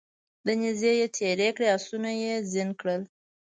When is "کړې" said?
1.55-1.67